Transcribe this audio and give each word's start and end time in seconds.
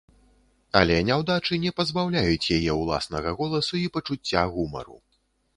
Але 0.79 0.95
няўдачы 1.09 1.59
не 1.65 1.73
пазбаўляюць 1.79 2.51
яе 2.57 2.73
ўласнага 2.81 3.37
голасу 3.43 3.73
і 3.85 3.85
пачуцця 3.99 4.49
гумару. 4.57 5.03